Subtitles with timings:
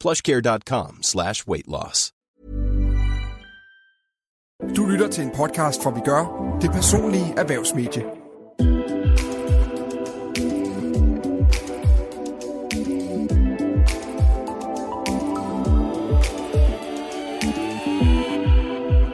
[0.00, 2.12] plushcare.com slash weight loss.
[4.76, 8.02] Du lytter til en podcast fra Vi Gør, det personlige erhvervsmedie.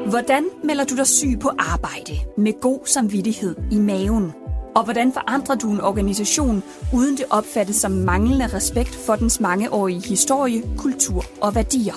[0.08, 4.41] Hvordan melder du dig syg på arbejde med god samvittighed i maven?
[4.75, 10.09] Og hvordan forandrer du en organisation, uden det opfattes som manglende respekt for dens mangeårige
[10.09, 11.95] historie, kultur og værdier?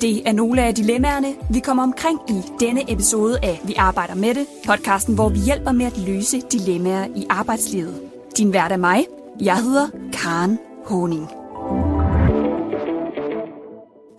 [0.00, 4.34] Det er nogle af dilemmaerne, vi kommer omkring i denne episode af Vi arbejder med
[4.34, 8.02] det, podcasten, hvor vi hjælper med at løse dilemmaer i arbejdslivet.
[8.36, 9.06] Din vært er mig.
[9.40, 11.28] Jeg hedder Karen Honing.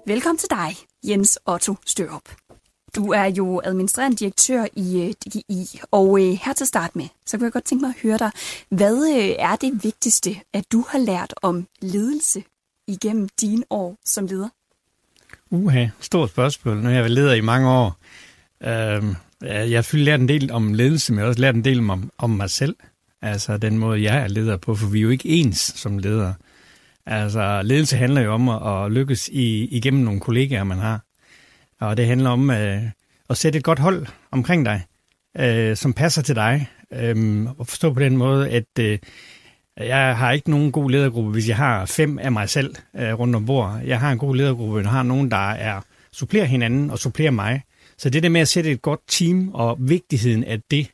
[0.08, 2.47] Velkommen til dig, Jens Otto Størup.
[2.98, 7.38] Du er jo administrerende direktør i øh, DGI, og øh, her til start med, så
[7.38, 8.32] kunne jeg godt tænke mig at høre dig,
[8.70, 12.44] hvad øh, er det vigtigste, at du har lært om ledelse
[12.88, 14.50] igennem dine år som leder?
[15.52, 16.78] Uha, stort spørgsmål.
[16.78, 17.98] Nu har jeg været leder i mange år.
[18.64, 21.90] Øhm, jeg har lært en del om ledelse, men jeg har også lært en del
[21.90, 22.76] om, om mig selv.
[23.22, 26.34] Altså den måde, jeg er leder på, for vi er jo ikke ens som ledere.
[27.06, 31.07] Altså ledelse handler jo om at, at lykkes i, igennem nogle kollegaer, man har.
[31.82, 32.82] Og det handler om øh,
[33.30, 34.82] at sætte et godt hold omkring dig,
[35.38, 36.70] øh, som passer til dig.
[36.94, 39.00] Øh, og forstå på den måde, at øh,
[39.78, 43.36] jeg har ikke nogen god ledergruppe, hvis jeg har fem af mig selv øh, rundt
[43.36, 43.80] om bord.
[43.86, 47.62] Jeg har en god ledergruppe, jeg har nogen, der er supplerer hinanden og supplerer mig.
[47.98, 50.90] Så det der med at sætte et godt team og vigtigheden af det,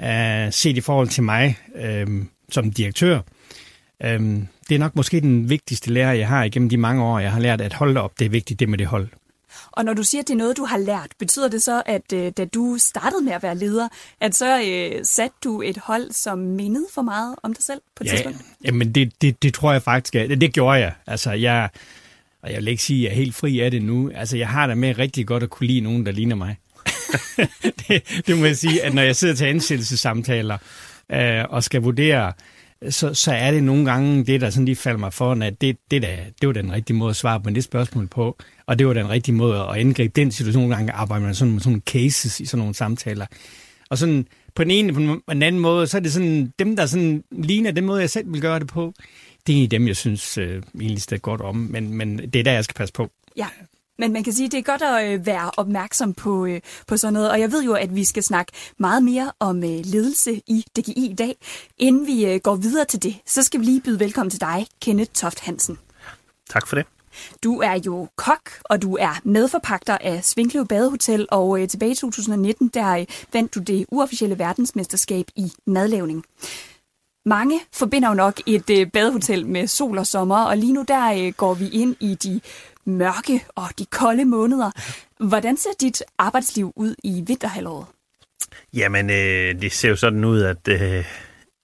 [0.00, 2.06] øh, set i forhold til mig øh,
[2.50, 3.20] som direktør,
[4.02, 4.20] øh,
[4.68, 7.40] det er nok måske den vigtigste lærer, jeg har igennem de mange år, jeg har
[7.40, 8.18] lært at holde op.
[8.18, 9.08] Det er vigtigt, det med det hold.
[9.70, 12.12] Og når du siger, at det er noget, du har lært, betyder det så, at
[12.12, 13.88] øh, da du startede med at være leder,
[14.20, 18.04] at så øh, satte du et hold, som mindede for meget om dig selv på
[18.04, 18.38] et ja, tidspunkt?
[18.64, 20.92] Jamen, det, det, det tror jeg faktisk, det, det gjorde jeg.
[21.06, 21.68] Altså, jeg,
[22.42, 24.10] og jeg vil ikke sige, at jeg er helt fri af det nu.
[24.14, 26.56] Altså, jeg har det med rigtig godt at kunne lide nogen, der ligner mig.
[27.88, 30.58] det, det må jeg sige, at når jeg sidder til ansættelsessamtaler
[31.12, 32.32] øh, og skal vurdere,
[32.90, 35.76] så, så er det nogle gange det, der sådan lige falder mig foran, at det,
[35.90, 38.36] det, der, det var den rigtige måde at svare på det spørgsmål på,
[38.66, 40.62] og det var den rigtige måde at angribe den situation.
[40.62, 43.26] Nogle gange arbejder man sådan med sådan cases i sådan nogle samtaler.
[43.90, 45.00] Og sådan på den ene på
[45.32, 48.32] den anden måde, så er det sådan, dem der sådan ligner den måde, jeg selv
[48.32, 48.92] vil gøre det på,
[49.46, 52.52] det er dem, jeg synes øh, egentlig er godt om, men, men det er der,
[52.52, 53.10] jeg skal passe på.
[53.36, 53.46] Ja,
[53.98, 56.96] men man kan sige, at det er godt at øh, være opmærksom på, øh, på
[56.96, 57.30] sådan noget.
[57.30, 61.10] Og jeg ved jo, at vi skal snakke meget mere om øh, ledelse i DGI
[61.10, 61.36] i dag.
[61.78, 65.12] Inden vi går videre til det, så skal vi lige byde velkommen til dig, Kenneth
[65.12, 65.78] Toft Hansen.
[66.50, 66.86] Tak for det.
[67.44, 71.94] Du er jo kok, og du er medforpagter af Svinklev Badehotel, og øh, tilbage i
[71.94, 76.24] 2019, der øh, vandt du det uofficielle verdensmesterskab i madlavning.
[77.26, 81.12] Mange forbinder jo nok et øh, badehotel med sol og sommer, og lige nu der
[81.12, 82.40] øh, går vi ind i de
[82.84, 84.70] mørke og de kolde måneder.
[85.28, 87.86] Hvordan ser dit arbejdsliv ud i vinterhalvåret?
[88.74, 91.04] Jamen, øh, det ser jo sådan ud, at, øh,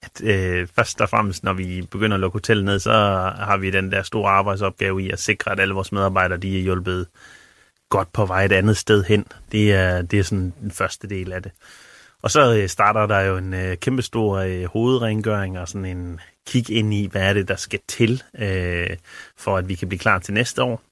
[0.03, 2.93] at øh, først og fremmest, når vi begynder at lukke hotellet ned, så
[3.39, 6.63] har vi den der store arbejdsopgave i at sikre, at alle vores medarbejdere de er
[6.63, 7.07] hjulpet
[7.89, 9.27] godt på vej et andet sted hen.
[9.53, 11.53] Det er, det er sådan den første del af det.
[12.23, 16.71] Og så øh, starter der jo en øh, kæmpestor øh, hovedrengøring og sådan en kig
[16.71, 18.97] ind i, hvad er det, der skal til, øh,
[19.37, 20.83] for at vi kan blive klar til næste år.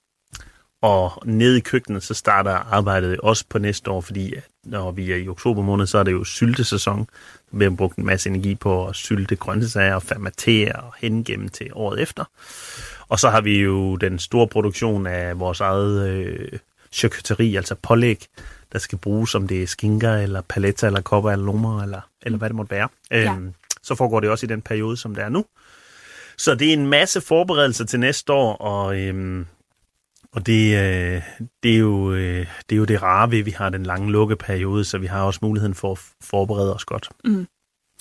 [0.83, 4.35] Og nede i køkkenet, så starter arbejdet også på næste år, fordi
[4.65, 7.09] når vi er i oktober måned, så er det jo syltesæson.
[7.53, 11.71] Vi har brugt en masse energi på at sylte grøntsager og fermentere og hengemme til
[11.73, 12.25] året efter.
[13.09, 16.59] Og så har vi jo den store produktion af vores eget øh,
[16.93, 18.27] charcuterie, altså pålæg,
[18.73, 22.39] der skal bruges, om det er skinker, eller paletter, eller kopper, eller lummer, eller, eller
[22.39, 22.89] hvad det måtte være.
[23.11, 23.35] Ja.
[23.35, 25.45] Øhm, så foregår det også i den periode, som det er nu.
[26.37, 29.47] Så det er en masse forberedelser til næste år, og øhm,
[30.35, 31.23] Og det, øh,
[31.63, 34.13] det, er jo, øh, det er jo det rare ved, at vi har den lange
[34.13, 37.09] lukkeperiode, så vi har også muligheden for at forberede os godt.
[37.25, 37.47] Mm.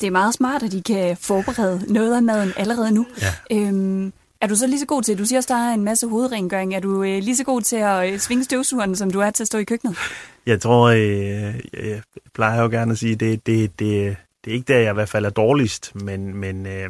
[0.02, 3.08] Det er meget smart, at de kan forberede noget af maden allerede nu.
[3.22, 3.58] Ja.
[3.58, 6.08] Øhm, er du så lige så god til, du siger også, der er en masse
[6.08, 9.30] hovedrengøring, er du øh, lige så god til at øh, svinge støvsugeren, som du er
[9.30, 9.98] til at stå i køkkenet?
[10.46, 12.02] Jeg tror, øh, jeg
[12.34, 15.10] plejer jo gerne at sige, det, det, det, det er ikke der, jeg i hvert
[15.10, 16.90] fald er dårligst, men, men øh,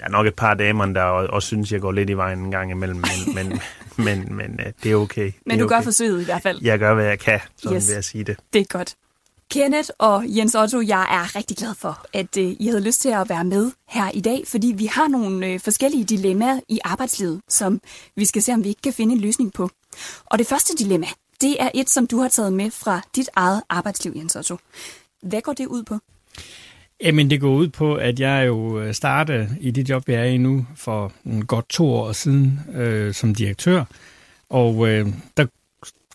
[0.00, 2.50] der er nok et par damer, der også synes, jeg går lidt i vejen en
[2.50, 3.60] gang imellem, men, men,
[3.96, 5.22] men, men øh, det er okay.
[5.22, 5.76] Men det er du okay.
[5.76, 6.58] gør forsøget i hvert fald.
[6.62, 7.88] Jeg gør, hvad jeg kan, sådan Yes.
[7.88, 8.36] vil jeg sige det.
[8.52, 8.94] Det er godt.
[9.50, 13.08] Kenneth og Jens Otto, jeg er rigtig glad for, at øh, I havde lyst til
[13.08, 17.40] at være med her i dag, fordi vi har nogle øh, forskellige dilemmaer i arbejdslivet,
[17.48, 17.80] som
[18.16, 19.70] vi skal se, om vi ikke kan finde en løsning på.
[20.26, 21.06] Og det første dilemma,
[21.40, 24.56] det er et, som du har taget med fra dit eget arbejdsliv, Jens Otto.
[25.22, 25.98] Hvad går det ud på?
[27.02, 30.24] Jamen, det går ud på, at jeg jo øh, startede i det job, jeg er
[30.24, 31.12] i nu, for
[31.46, 33.84] godt to år siden øh, som direktør.
[34.50, 35.06] Og øh,
[35.36, 35.46] der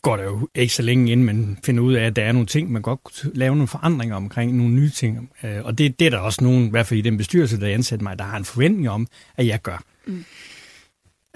[0.01, 2.45] går der jo ikke så længe inden man finder ud af, at der er nogle
[2.45, 5.29] ting, man godt kunne lave nogle forandringer omkring, nogle nye ting.
[5.43, 7.67] Øh, og det, det er der også nogen, i hvert fald i den bestyrelse, der
[7.67, 9.07] ansætter mig, der har en forventning om,
[9.37, 9.83] at jeg gør.
[10.07, 10.25] Mm.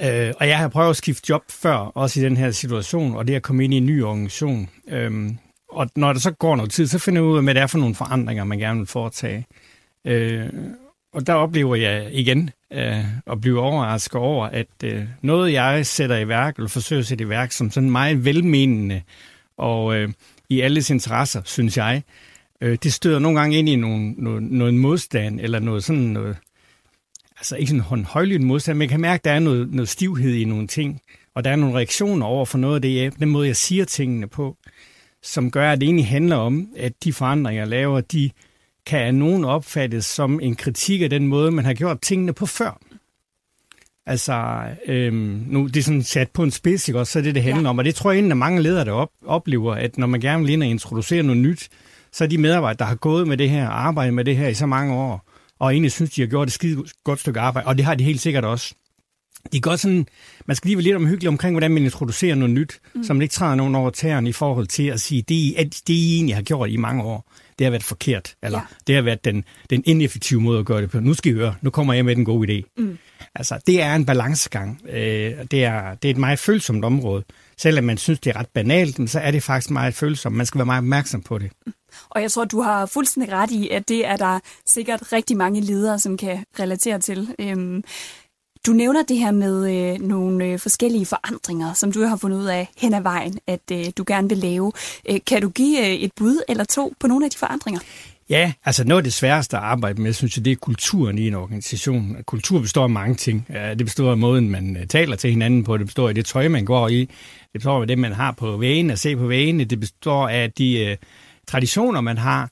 [0.01, 3.27] Øh, og jeg har prøvet at skifte job før, også i den her situation, og
[3.27, 4.69] det at komme ind i en ny organisation.
[4.87, 5.31] Øh,
[5.71, 7.67] og når der så går noget tid, så finder jeg ud af, hvad det er
[7.67, 9.45] for nogle forandringer, man gerne vil foretage.
[10.05, 10.49] Øh,
[11.13, 16.17] og der oplever jeg igen øh, at blive overrasket over, at øh, noget, jeg sætter
[16.17, 19.01] i værk, eller forsøger at sætte i værk, som sådan meget velmenende,
[19.57, 20.09] og øh,
[20.49, 22.03] i alles interesser, synes jeg,
[22.61, 26.37] øh, det støder nogle gange ind i nogle, noget, noget modstand, eller noget sådan noget,
[27.37, 29.89] altså ikke sådan en højlydt modstand, men jeg kan mærke, at der er noget, noget
[29.89, 31.01] stivhed i nogle ting,
[31.35, 33.85] og der er nogle reaktioner over for noget af det, jeg, den måde, jeg siger
[33.85, 34.57] tingene på,
[35.23, 38.29] som gør, at det egentlig handler om, at de forandringer, jeg laver, de
[38.85, 42.45] kan af nogen opfattes som en kritik af den måde, man har gjort tingene på
[42.45, 42.79] før.
[44.05, 47.35] Altså, øhm, nu det er sådan sat på en spids, ikke også, så er det,
[47.35, 47.69] det handler ja.
[47.69, 47.77] om.
[47.77, 50.53] Og det tror jeg at mange ledere, der op, oplever, at når man gerne vil
[50.53, 51.69] ind og introducere noget nyt,
[52.11, 54.53] så er de medarbejdere, der har gået med det her, arbejdet med det her i
[54.53, 55.29] så mange år,
[55.59, 58.03] og egentlig synes, de har gjort et skide godt stykke arbejde, og det har de
[58.03, 58.75] helt sikkert også.
[59.53, 60.07] De godt sådan,
[60.45, 63.03] man skal lige være lidt omhyggelig omkring, hvordan man introducerer noget nyt, mm.
[63.03, 65.93] som man ikke træder nogen over tæerne i forhold til at sige, det, at det
[65.93, 68.65] I egentlig har gjort i mange år, det har været forkert, eller ja.
[68.87, 70.99] det har været den, den ineffektive måde at gøre det på.
[70.99, 72.73] Nu skal I høre, nu kommer jeg med den gode idé.
[72.77, 72.97] Mm.
[73.35, 74.81] Altså, det er en balancegang.
[74.89, 77.23] Øh, det, er, det er et meget følsomt område.
[77.57, 80.35] Selvom man synes, det er ret banalt, så er det faktisk meget følsomt.
[80.35, 81.51] Man skal være meget opmærksom på det.
[82.09, 85.61] Og jeg tror, du har fuldstændig ret i, at det er der sikkert rigtig mange
[85.61, 87.35] ledere, som kan relatere til.
[87.39, 87.83] Øhm,
[88.65, 92.45] du nævner det her med øh, nogle øh, forskellige forandringer, som du har fundet ud
[92.45, 94.71] af hen ad vejen, at øh, du gerne vil lave.
[95.09, 97.81] Øh, kan du give øh, et bud eller to på nogle af de forandringer?
[98.29, 101.27] Ja, altså noget af det sværeste at arbejde med, synes jeg, det er kulturen i
[101.27, 102.17] en organisation.
[102.25, 103.47] Kultur består af mange ting.
[103.49, 105.77] Det består af måden, man øh, taler til hinanden på.
[105.77, 106.99] Det består af det tøj, man går i.
[106.99, 109.63] Det består af det, man har på vægen og se på vægene.
[109.63, 110.97] Det består af de øh,
[111.47, 112.49] traditioner, man har.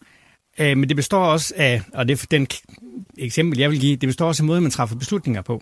[0.59, 2.47] Øh, men det består også af, og det er den
[3.17, 5.61] eksempel, jeg vil give, det består også af måden, man træffer beslutninger på.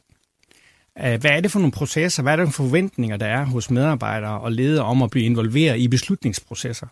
[1.05, 2.23] Øh, hvad er det for nogle processer?
[2.23, 5.79] Hvad er det for forventninger, der er hos medarbejdere og ledere om at blive involveret
[5.79, 6.87] i beslutningsprocesser?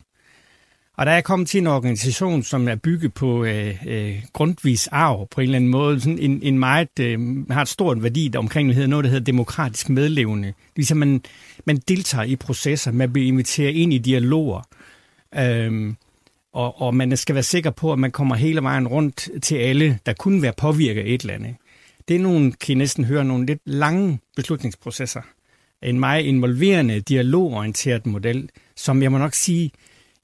[0.97, 5.27] Og der er kommet til en organisation, som er bygget på øh, øh, grundvis arv
[5.31, 5.99] på en eller anden måde.
[5.99, 9.09] Sådan en, en meget, øh, har et stort værdi der omkring det hedder noget, der
[9.09, 10.53] hedder demokratisk medlevende.
[10.75, 11.21] Ligesom man,
[11.65, 14.67] man deltager i processer, man bliver inviteret ind i dialoger.
[15.37, 15.95] Øhm,
[16.53, 19.99] og, og man skal være sikker på, at man kommer hele vejen rundt til alle,
[20.05, 21.55] der kunne være påvirket af et eller andet.
[22.07, 25.21] Det er nogle, kan I næsten høre, nogle lidt lange beslutningsprocesser.
[25.83, 29.71] En meget involverende, dialogorienteret model, som jeg må nok sige,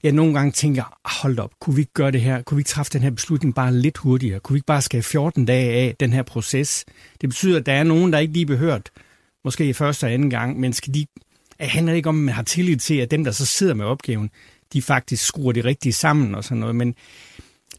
[0.02, 2.42] jeg nogle gange tænker, ah, hold op, kunne vi ikke gøre det her?
[2.42, 4.40] Kunne vi ikke træffe den her beslutning bare lidt hurtigere?
[4.40, 6.84] Kunne vi ikke bare skære 14 dage af den her proces?
[7.20, 8.90] Det betyder, at der er nogen, der ikke lige behørt,
[9.44, 11.06] måske i første og anden gang, men skal de,
[11.58, 13.84] det handler ikke om, at man har tillid til, at dem, der så sidder med
[13.84, 14.30] opgaven,
[14.72, 16.76] de faktisk skruer det rigtige sammen og sådan noget.
[16.76, 16.94] Men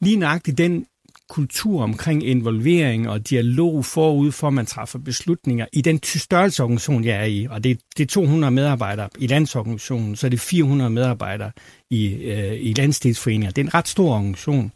[0.01, 0.85] lige nøjagtigt den
[1.29, 7.15] kultur omkring involvering og dialog forud for, at man træffer beslutninger i den størrelseorganisation, jeg
[7.15, 11.51] er i, og det det er 200 medarbejdere i landsorganisationen, så er det 400 medarbejdere
[11.89, 13.51] i, øh, i landstidsforeninger.
[13.51, 14.71] Det er en ret stor organisation.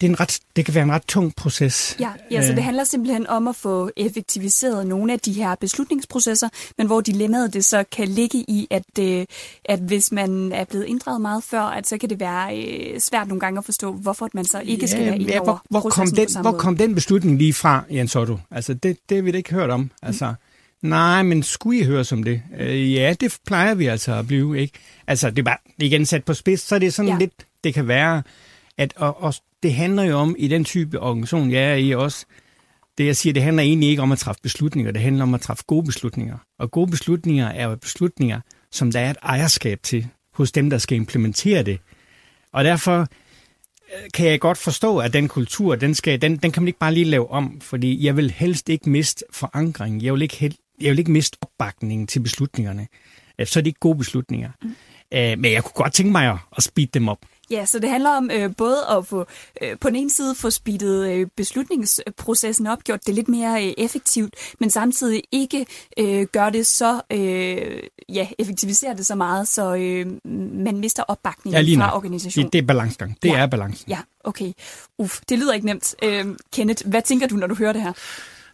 [0.00, 1.96] Det, er en ret, det kan være en ret tung proces.
[2.00, 6.48] Ja, ja så det handler simpelthen om at få effektiviseret nogle af de her beslutningsprocesser,
[6.78, 9.26] men hvor dilemmaet det så kan ligge i, at, øh,
[9.64, 13.28] at hvis man er blevet inddraget meget før, at så kan det være øh, svært
[13.28, 16.10] nogle gange at forstå, hvorfor man så ikke skal være ind ja, hvor, hvor, kom
[16.10, 18.38] den, hvor kom den beslutning lige fra, Jens Otto?
[18.50, 19.90] Altså, det, det har vi da ikke hørt om.
[20.02, 20.34] Altså, mm.
[20.82, 22.42] Nej, men skulle I høre som det?
[22.58, 24.78] Øh, ja, det plejer vi altså at blive, ikke?
[25.06, 27.18] Altså, det er bare igen sat på spids, så er det sådan ja.
[27.18, 27.32] lidt,
[27.64, 28.22] det kan være,
[28.80, 32.26] at og, og det handler jo om, i den type organisation, jeg er i også,
[32.98, 35.40] det jeg siger, det handler egentlig ikke om at træffe beslutninger, det handler om at
[35.40, 36.38] træffe gode beslutninger.
[36.58, 38.40] Og gode beslutninger er jo beslutninger,
[38.72, 41.78] som der er et ejerskab til hos dem, der skal implementere det.
[42.52, 46.62] Og derfor øh, kan jeg godt forstå, at den kultur, den, skal, den, den kan
[46.62, 50.02] man ikke bare lige lave om, fordi jeg vil helst ikke miste forankring.
[50.02, 52.88] Jeg vil ikke, jeg vil ikke miste opbakningen til beslutningerne.
[53.44, 54.50] Så er det ikke gode beslutninger.
[54.62, 54.74] Mm.
[55.14, 57.18] Øh, men jeg kunne godt tænke mig at speed dem op.
[57.50, 59.26] Ja, så det handler om øh, både at få
[59.62, 63.72] øh, på den ene side få speedet øh, beslutningsprocessen op, gjort det lidt mere øh,
[63.78, 65.66] effektivt, men samtidig ikke
[65.98, 70.06] øh, gør det så, øh, ja, effektivisere det så meget, så øh,
[70.64, 72.46] man mister opbakningen ja, fra organisationen.
[72.46, 73.16] Det, det er balancegang.
[73.22, 73.38] Det ja.
[73.38, 73.90] er balancen.
[73.90, 74.52] Ja, okay.
[74.98, 75.94] Uff, det lyder ikke nemt.
[76.02, 77.92] Øh, Kenneth, hvad tænker du, når du hører det her?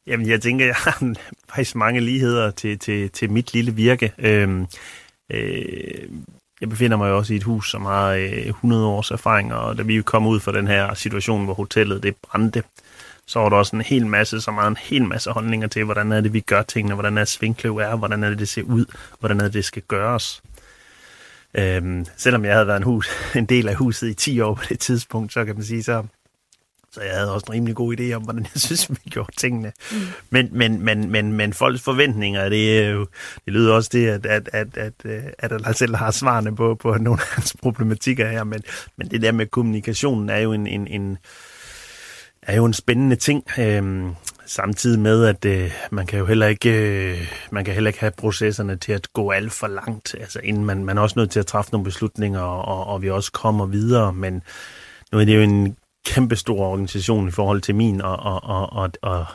[0.06, 1.14] Jamen, jeg tænker, jeg har
[1.54, 4.12] faktisk mange ligheder til, til, til mit lille virke.
[4.18, 4.60] Øh,
[5.30, 6.08] øh,
[6.60, 9.78] jeg befinder mig jo også i et hus, som har øh, 100 års erfaring, og
[9.78, 12.62] da vi kom ud fra den her situation, hvor hotellet det brændte,
[13.26, 16.12] så var der også en hel masse, så meget en hel masse holdninger til, hvordan
[16.12, 18.84] er det, vi gør tingene, hvordan er Svinkløv er, hvordan er det, det ser ud,
[19.20, 20.42] hvordan er det, det skal gøres.
[21.54, 24.62] Øhm, selvom jeg havde været en, hus, en del af huset i 10 år på
[24.68, 26.02] det tidspunkt, så kan man sige, så
[26.96, 29.72] så jeg havde også en rimelig god idé om, hvordan jeg synes, vi gjorde tingene.
[29.92, 29.96] Mm.
[30.30, 33.06] Men, men, men, men, men folks forventninger, det, jo,
[33.44, 34.92] det lyder også det, at, at, at, at,
[35.38, 38.44] at, at han selv har svarene på, på nogle af hans problematikker her.
[38.44, 38.62] Men,
[38.96, 41.18] men det der med kommunikationen er jo en, en, en,
[42.42, 43.44] er jo en spændende ting.
[43.58, 44.14] Øhm,
[44.46, 48.12] samtidig med, at øh, man kan jo heller ikke, øh, man kan heller ikke have
[48.16, 50.14] processerne til at gå alt for langt.
[50.20, 53.10] Altså, inden man, man er også nødt til at træffe nogle beslutninger, og, og vi
[53.10, 54.12] også kommer videre.
[54.12, 54.42] Men
[55.12, 55.76] nu er det jo en
[56.06, 59.26] kæmpestor organisation i forhold til min, og, og, og, og, og,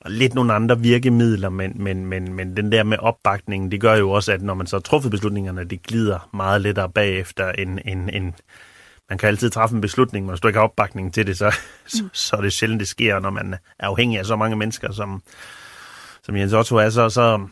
[0.00, 3.94] og lidt nogle andre virkemidler, men, men, men, men den der med opbakningen, det gør
[3.94, 7.78] jo også, at når man så har truffet beslutningerne, det glider meget lettere bagefter end,
[7.84, 8.32] end, end
[9.08, 11.46] man kan altid træffe en beslutning, men hvis du ikke har opbakning til det, så,
[11.46, 11.86] mm.
[11.86, 14.92] så, så er det sjældent, det sker, når man er afhængig af så mange mennesker,
[14.92, 15.22] som,
[16.22, 17.48] som Jens Otto er, så, så,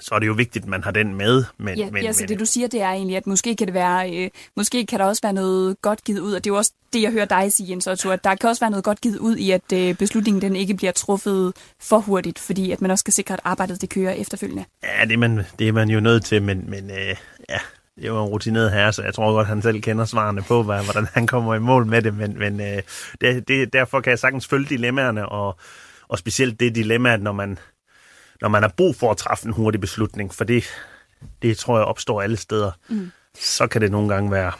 [0.00, 1.44] så er det jo vigtigt, at man har den med.
[1.58, 3.66] Men, ja, men, ja, så men, det du siger, det er egentlig, at måske kan
[3.66, 6.54] det være, øh, måske kan der også være noget godt givet ud, og det er
[6.54, 8.84] jo også det, jeg hører dig sige, Jens Otto, at der kan også være noget
[8.84, 12.80] godt givet ud i, at øh, beslutningen den ikke bliver truffet for hurtigt, fordi at
[12.80, 14.64] man også skal sikre, at arbejdet det kører efterfølgende.
[14.82, 17.16] Ja, det er man, det er man jo nødt til, men, men øh,
[17.48, 17.58] ja,
[17.96, 20.62] det er jo en rutineret herre, så jeg tror godt, han selv kender svarene på,
[20.62, 22.82] hvordan han kommer i mål med det, men, men øh,
[23.20, 25.58] det, det, derfor kan jeg sagtens følge dilemmaerne, og,
[26.08, 27.58] og specielt det dilemma, når man
[28.40, 30.64] når man har brug for at træffe en hurtig beslutning, for det,
[31.42, 33.10] det tror jeg opstår alle steder, mm.
[33.40, 34.52] så kan det nogle gange være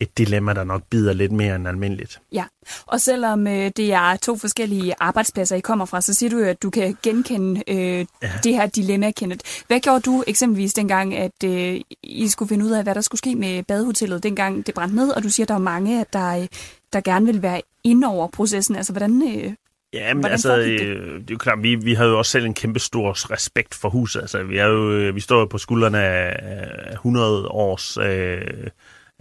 [0.00, 2.20] et dilemma, der nok bider lidt mere end almindeligt.
[2.32, 2.44] Ja,
[2.86, 6.44] og selvom øh, det er to forskellige arbejdspladser, I kommer fra, så siger du jo,
[6.44, 8.32] at du kan genkende øh, ja.
[8.44, 9.44] det her dilemma, Kenneth.
[9.66, 13.18] Hvad gjorde du eksempelvis dengang, at øh, I skulle finde ud af, hvad der skulle
[13.18, 16.46] ske med badehotellet, dengang det brændte ned, og du siger, at der er mange, der,
[16.92, 18.76] der gerne vil være inde over processen.
[18.76, 19.52] Altså, hvordan, øh,
[19.94, 20.80] Ja, men Hvordan altså, det?
[20.80, 23.74] Øh, det er jo klart, vi, vi har jo også selv en kæmpe stor respekt
[23.74, 24.20] for huset.
[24.20, 28.40] Altså, vi, er jo, øh, vi står jo på skuldrene af 100 års øh,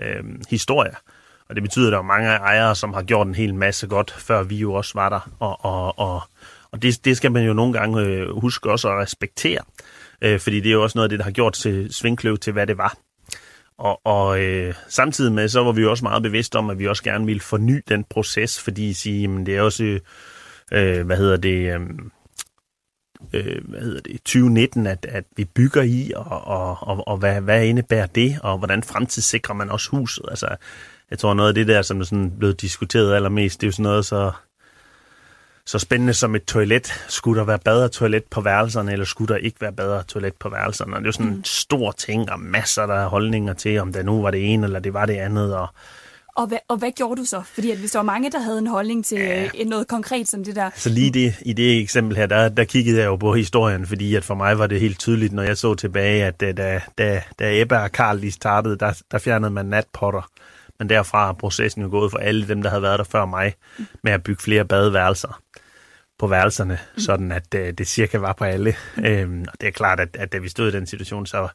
[0.01, 0.92] øh, historie.
[1.50, 4.12] Og det betyder, at der er mange ejere, som har gjort en hel masse godt,
[4.12, 5.32] før vi jo også var der.
[5.39, 6.22] Og, og, og,
[6.72, 9.60] og det, det skal man jo nogle gange øh, huske også at respektere.
[10.22, 12.53] Øh, fordi det er jo også noget af det, der har gjort til Svingkløv til,
[12.53, 12.98] hvad det var.
[13.77, 16.88] Og, og øh, samtidig med, så var vi jo også meget bevidste om, at vi
[16.88, 19.84] også gerne ville forny den proces, fordi sige, jamen, det er også...
[19.84, 20.00] Øh,
[20.74, 22.12] øh, hvad hedder det, øhm,
[23.34, 27.42] øh, hvad hedder det, 2019, at, at vi bygger i, og, og, og, og hvad,
[27.42, 30.25] hvad indebærer det, og hvordan fremtidssikrer man også huset.
[30.30, 30.56] Altså,
[31.12, 33.72] jeg tror noget af det der, som er sådan blevet diskuteret allermest, det er jo
[33.72, 34.32] sådan noget så,
[35.65, 37.06] så spændende som et toilet.
[37.08, 40.50] Skulle der være bedre toilet på værelserne, eller skulle der ikke være bedre toilet på
[40.50, 40.96] værelserne?
[40.96, 41.44] Og det er jo sådan en mm.
[41.44, 44.80] stor ting, og masser der er holdninger til, om det nu var det ene, eller
[44.80, 45.68] det var det andet, og
[46.36, 47.42] og hvad, og hvad gjorde du så?
[47.42, 49.44] Fordi at hvis der var mange, der havde en holdning til ja.
[49.44, 50.70] øh, noget konkret som det der...
[50.75, 54.16] Så lige det, i det eksempel her, der, der kiggede jeg jo på historien, fordi
[54.16, 57.22] at for mig var det helt tydeligt, når jeg så tilbage, at øh, da, da,
[57.40, 60.30] da Ebba og Karl lige startede, der, der fjernede man natpotter.
[60.80, 63.54] Men derfra er processen jo gået for alle dem, der havde været der før mig,
[64.04, 65.42] med at bygge flere badeværelser
[66.20, 67.00] på værelserne, mm.
[67.00, 68.75] sådan at øh, det cirka var på alle.
[68.98, 69.06] Mm.
[69.06, 71.48] Øhm, og det er klart, at, at da vi stod i den situation, så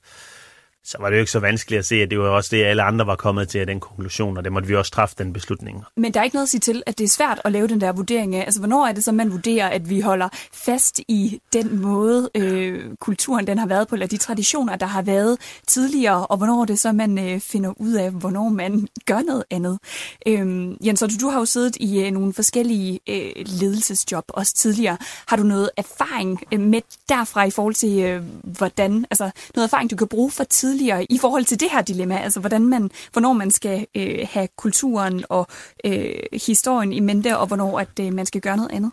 [0.84, 2.82] så var det jo ikke så vanskeligt at se, at det var også det, alle
[2.82, 5.84] andre var kommet til, af den konklusion, og det måtte vi også træffe den beslutning.
[5.96, 7.80] Men der er ikke noget at sige til, at det er svært at lave den
[7.80, 11.40] der vurdering af, altså hvornår er det så, man vurderer, at vi holder fast i
[11.52, 16.26] den måde, øh, kulturen den har været på, eller de traditioner, der har været tidligere,
[16.26, 19.78] og hvornår er det så, man øh, finder ud af, hvornår man gør noget andet.
[20.26, 24.96] Øh, Jens, du, du har jo siddet i øh, nogle forskellige øh, ledelsesjob også tidligere.
[25.26, 29.90] Har du noget erfaring øh, med derfra i forhold til, øh, hvordan, altså noget erfaring,
[29.90, 32.90] du kan bruge for tidligere tidligere i forhold til det her dilemma, altså hvordan man,
[33.12, 35.46] hvornår man skal øh, have kulturen og
[35.84, 38.92] øh, historien i mente, og hvornår at øh, man skal gøre noget andet?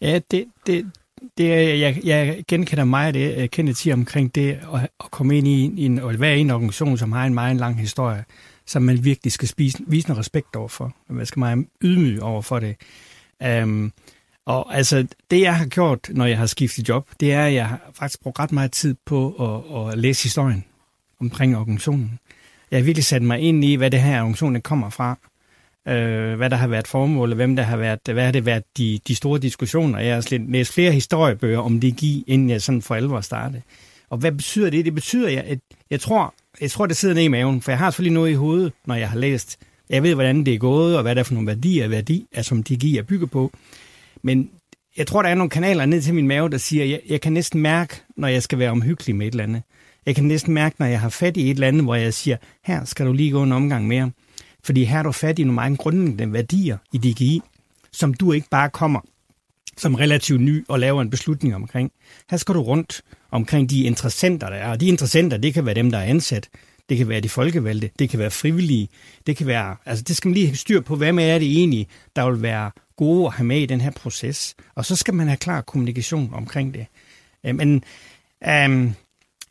[0.00, 0.90] Ja, det, det,
[1.38, 5.10] det er, jeg, jeg genkender mig af det, øh, jeg til omkring det at, at
[5.10, 7.80] komme ind i, i en, at være i en organisation, som har en meget lang
[7.80, 8.24] historie,
[8.66, 10.92] som man virkelig skal spise, vise noget respekt overfor.
[11.08, 12.76] Man skal meget ydmyg over for det.
[13.62, 13.92] Um,
[14.46, 17.68] og altså, det jeg har gjort, når jeg har skiftet job, det er, at jeg
[17.68, 20.64] har faktisk brugt ret meget tid på at, at læse historien
[21.22, 22.18] omkring organisationen.
[22.70, 25.18] Jeg har virkelig sat mig ind i, hvad det her organisation kommer fra,
[25.88, 28.98] øh, hvad der har været formålet, hvem der har været, hvad har det været de,
[29.08, 29.98] de store diskussioner.
[29.98, 33.62] Jeg har læst flere historiebøger om DG, inden jeg sådan for alvor startede.
[34.10, 34.84] Og hvad betyder det?
[34.84, 35.58] Det betyder, at
[35.90, 38.34] jeg tror, jeg tror, det sidder ned i maven, for jeg har selvfølgelig noget i
[38.34, 39.58] hovedet, når jeg har læst.
[39.90, 42.42] Jeg ved, hvordan det er gået, og hvad der er for nogle værdier, værdi, er,
[42.42, 43.52] som DG er bygget på.
[44.22, 44.50] Men
[44.96, 47.20] jeg tror, der er nogle kanaler ned til min mave, der siger, at jeg, jeg
[47.20, 49.62] kan næsten mærke, når jeg skal være omhyggelig med et eller andet.
[50.06, 52.36] Jeg kan næsten mærke, når jeg har fat i et eller andet, hvor jeg siger,
[52.64, 54.10] her skal du lige gå en omgang mere.
[54.64, 57.40] Fordi her er du fat i nogle meget grundlæggende værdier i DGI,
[57.92, 59.00] som du ikke bare kommer
[59.78, 61.92] som relativt ny og laver en beslutning omkring.
[62.30, 64.70] Her skal du rundt omkring de interessenter, der er.
[64.70, 66.48] Og de interessenter, det kan være dem, der er ansat.
[66.88, 67.90] Det kan være de folkevalgte.
[67.98, 68.88] Det kan være frivillige.
[69.26, 71.58] Det kan være, altså det skal man lige have styr på, hvad med er det
[71.58, 74.54] egentlig, der vil være gode at have med i den her proces.
[74.74, 76.86] Og så skal man have klar kommunikation omkring det.
[77.46, 77.84] Øh, men
[78.48, 78.94] øhm,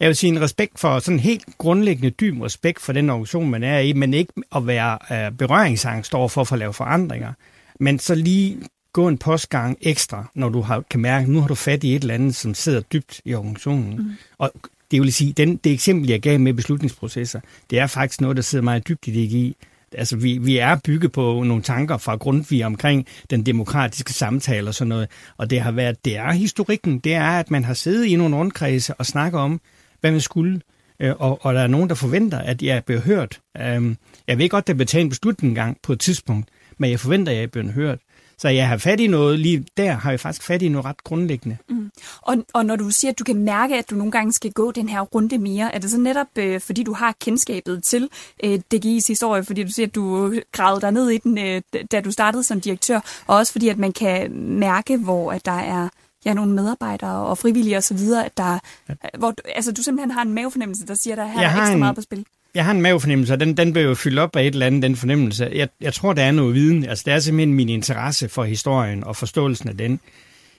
[0.02, 3.64] jeg vil sige en respekt for, sådan helt grundlæggende dyb respekt for den organisation, man
[3.64, 7.34] er i, men ikke at være uh, berøringsangst over for at få lave forandringer.
[7.80, 8.58] Men så lige
[8.94, 11.96] gå en postgang ekstra, når du har, kan mærke, at nu har du fat i
[11.96, 13.96] et eller andet, som sidder dybt i organisationen.
[13.96, 14.12] Mm.
[14.38, 14.52] Og
[14.92, 17.40] det vil sige, den, det eksempel, jeg gav med beslutningsprocesser,
[17.70, 19.56] det er faktisk noget, der sidder meget dybt i DGI.
[19.94, 24.76] Altså, vi, vi er bygget på nogle tanker fra Grundtvig omkring den demokratiske samtale og
[24.76, 25.10] sådan noget.
[25.38, 28.36] Og det har været, det er historikken, det er, at man har siddet i nogle
[28.36, 29.62] rundkredse og snakket om,
[30.02, 30.62] hvad man skulle,
[31.00, 33.42] øh, og, og der er nogen, der forventer, at jeg bliver hørt.
[33.58, 37.00] Øhm, jeg ved godt, at bliver taget en beslutning gang på et tidspunkt, men jeg
[37.00, 38.00] forventer, at jeg bliver hørt.
[38.42, 41.04] Så jeg har fat i noget, lige der har jeg faktisk fat i noget ret
[41.04, 41.58] grundlæggende.
[41.70, 41.92] Mm.
[42.22, 44.72] Og, og når du siger, at du kan mærke, at du nogle gange skal gå
[44.72, 48.10] den her runde mere, er det så netop, øh, fordi du har kendskabet til
[48.44, 51.62] øh, DGI's historie, fordi du siger, at du gravede dig ned i den, øh,
[51.92, 55.60] da du startede som direktør, og også fordi, at man kan mærke, hvor at der
[55.60, 55.90] er
[56.26, 58.94] ja, nogle medarbejdere og frivillige osv., at der, ja.
[59.18, 61.80] hvor altså, du simpelthen har en mavefornemmelse, der siger, at der her er ekstra en,
[61.80, 62.26] meget på spil.
[62.56, 64.84] Jeg har en mavefornemmelse, og den, den bliver jo fyldt op af et eller andet,
[64.84, 65.50] den fornemmelse.
[65.54, 66.86] Jeg, jeg tror, der er noget viden.
[66.86, 70.00] Altså, det er simpelthen min interesse for historien og forståelsen af den.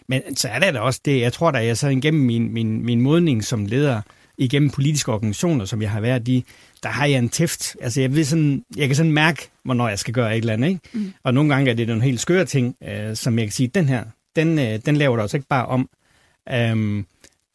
[0.08, 2.84] Men så er der da også det, jeg tror, der jeg så igennem min, min,
[2.84, 4.00] min modning som leder,
[4.38, 6.44] igennem politiske organisationer, som jeg har været i,
[6.82, 7.76] der har jeg en tæft.
[7.80, 10.68] Altså, jeg, ved sådan, jeg kan sådan mærke, hvornår jeg skal gøre et eller andet.
[10.68, 10.80] Ikke?
[10.92, 11.12] Mm.
[11.24, 13.88] Og nogle gange er det nogle helt skøre ting, øh, som jeg kan sige, den
[13.88, 14.04] her,
[14.36, 15.88] den, øh, den laver du også ikke bare om.
[16.72, 17.06] Um,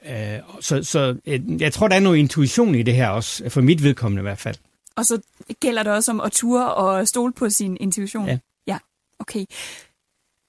[0.09, 3.61] Øh, så så øh, jeg tror, der er noget intuition i det her også, for
[3.61, 4.55] mit vedkommende i hvert fald.
[4.95, 5.21] Og så
[5.59, 8.27] gælder det også om at ture og stole på sin intuition?
[8.27, 8.37] Ja.
[8.67, 8.77] Ja,
[9.19, 9.45] okay.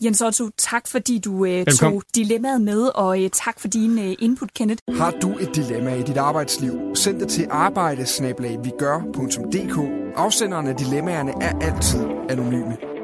[0.04, 4.16] Jens Otto, tak fordi du øh, tog dilemmaet med, og øh, tak for din øh,
[4.18, 4.82] input, Kenneth.
[4.98, 9.78] Har du et dilemma i dit arbejdsliv, send det til arbejdesnablag.vigør.dk.
[10.16, 12.97] Afsenderne af dilemmaerne er altid anonyme.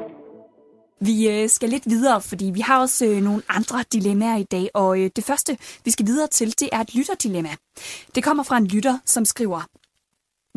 [0.99, 4.69] Vi øh, skal lidt videre, fordi vi har også øh, nogle andre dilemmaer i dag,
[4.73, 7.55] og øh, det første, vi skal videre til, det er et lytterdilemma.
[8.15, 9.61] Det kommer fra en lytter, som skriver,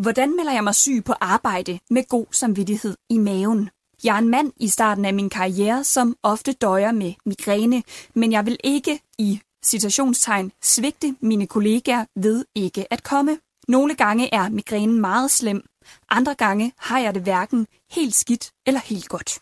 [0.02, 3.70] Hvordan melder jeg mig syg på arbejde med god samvittighed i maven?
[4.04, 7.82] Jeg er en mand i starten af min karriere, som ofte døjer med migræne,
[8.14, 13.38] men jeg vil ikke i citationstegn svigte mine kollegaer ved ikke at komme.
[13.68, 15.62] Nogle gange er migrænen meget slem,
[16.10, 19.38] andre gange har jeg det hverken helt skidt eller helt godt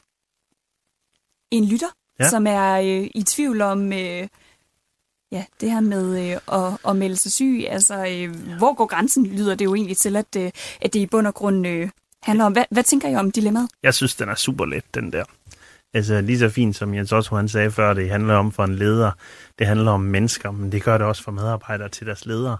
[1.56, 1.88] en lytter,
[2.20, 2.28] ja.
[2.28, 4.28] som er øh, i tvivl om øh,
[5.32, 7.66] ja, det her med øh, at, at melde sig syg.
[7.68, 11.06] Altså, øh, hvor går grænsen, lyder det jo egentlig til, at, øh, at det i
[11.06, 11.88] bund og grund øh,
[12.22, 12.52] handler om.
[12.52, 13.68] Hvad, hvad tænker I om dilemmaet?
[13.82, 15.24] Jeg synes, den er super let, den der.
[15.94, 18.74] Altså lige så fint som Jens Otto han sagde før, det handler om for en
[18.74, 19.10] leder,
[19.58, 22.58] det handler om mennesker, men det gør det også for medarbejdere til deres ledere.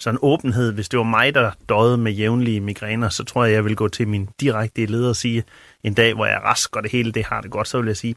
[0.00, 3.54] Så en åbenhed, hvis det var mig, der døde med jævnlige migræner, så tror jeg,
[3.54, 5.44] jeg vil gå til min direkte leder og sige,
[5.82, 7.86] en dag, hvor jeg er rask, og det hele det har det godt, så vil
[7.86, 8.14] jeg sige,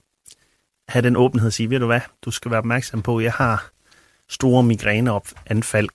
[0.89, 3.69] have den åbenhed og sige, ved du hvad, du skal være opmærksom på, jeg har
[4.29, 5.89] store migræneanfald,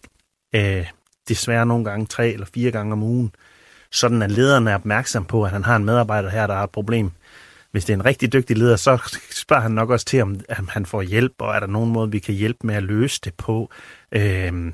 [0.54, 0.86] øh,
[1.28, 3.34] desværre nogle gange tre eller fire gange om ugen,
[3.92, 6.70] sådan at lederen er opmærksom på, at han har en medarbejder her, der har et
[6.70, 7.10] problem.
[7.70, 10.86] Hvis det er en rigtig dygtig leder, så spørger han nok også til, om han
[10.86, 13.70] får hjælp, og er der nogen måde, vi kan hjælpe med at løse det på.
[14.12, 14.72] Øh,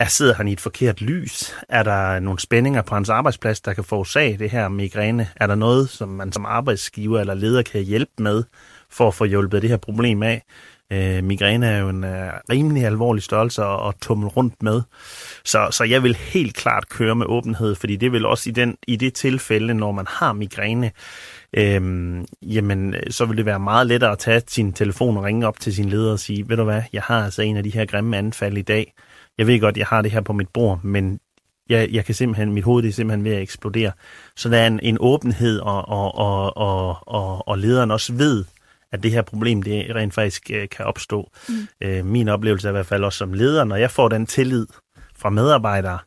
[0.00, 1.54] er, sidder han i et forkert lys?
[1.68, 5.28] Er der nogle spændinger på hans arbejdsplads, der kan forårsage det her migræne?
[5.36, 8.44] Er der noget, som man som arbejdsgiver eller leder kan hjælpe med
[8.90, 10.42] for at få hjulpet det her problem af?
[10.92, 12.10] Øh, migræne er jo en uh,
[12.50, 14.82] rimelig alvorlig størrelse at, at tumle rundt med.
[15.44, 18.76] Så, så jeg vil helt klart køre med åbenhed, fordi det vil også i, den,
[18.86, 20.90] i det tilfælde, når man har migræne,
[21.56, 25.60] øhm, jamen, så vil det være meget lettere at tage sin telefon og ringe op
[25.60, 27.84] til sin leder og sige, ved du hvad, jeg har altså en af de her
[27.84, 28.92] grimme anfald i dag.
[29.38, 31.20] Jeg ved godt, jeg har det her på mit bord, men
[31.68, 33.92] jeg, jeg kan simpelthen, mit hoved er simpelthen ved at eksplodere.
[34.36, 38.44] Så der er en, en åbenhed, og, og, og, og, og, og lederen også ved,
[38.92, 41.30] at det her problem det rent faktisk øh, kan opstå.
[41.48, 41.54] Mm.
[41.80, 44.66] Øh, min oplevelse er i hvert fald også som leder, når jeg får den tillid
[45.16, 45.98] fra medarbejdere,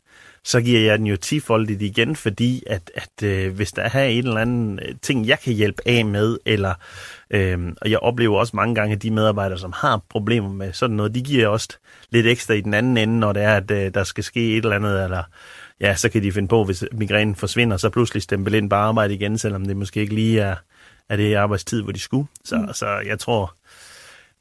[0.44, 4.28] så giver jeg den jo tifoldigt igen, fordi at, at øh, hvis der er en
[4.28, 6.74] eller anden øh, ting, jeg kan hjælpe af med, eller
[7.32, 10.96] øh, og jeg oplever også mange gange, at de medarbejdere, som har problemer med sådan
[10.96, 11.78] noget, de giver også
[12.12, 14.64] lidt ekstra i den anden ende, når det er, at øh, der skal ske et
[14.64, 15.24] eller andet, eller
[15.82, 19.14] ja, så kan de finde på, hvis migrænen forsvinder, så pludselig stempel ind på arbejde
[19.14, 20.56] igen, selvom det måske ikke lige er,
[21.10, 22.28] er det arbejdstid, hvor de skulle.
[22.44, 22.74] Så, mm.
[22.74, 23.56] så jeg tror,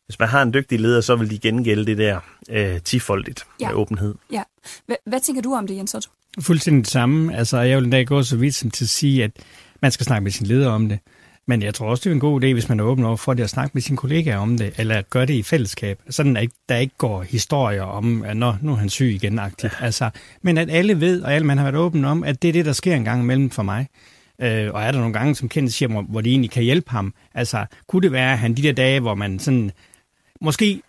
[0.06, 3.68] hvis man har en dygtig leder, så vil de gengælde det der øh, tifoldigt ja.
[3.68, 4.14] med åbenhed.
[4.32, 4.42] Ja.
[4.86, 6.10] Hvad, hvad tænker du om det, Jens Otto?
[6.40, 7.36] Fuldstændig det samme.
[7.36, 9.30] Altså, jeg vil da gå så vidt som til at sige, at
[9.82, 10.98] man skal snakke med sin leder om det.
[11.48, 13.34] Men jeg tror også, det er en god idé, hvis man er åben over for
[13.34, 16.00] det, at snakke med sine kollegaer om det, eller gøre det i fællesskab.
[16.10, 19.84] Sådan at der ikke går historier om, at Nå, nu er han syg igen -agtigt.
[19.84, 20.10] Altså,
[20.42, 22.64] men at alle ved, og alle man har været åben om, at det er det,
[22.64, 23.86] der sker en gang imellem for mig.
[24.42, 26.90] Øh, og er der nogle gange, som kendt siger, hvor, hvor de egentlig kan hjælpe
[26.90, 27.14] ham?
[27.34, 29.70] Altså, kunne det være, at han de der dage, hvor man sådan
[30.40, 30.82] måske,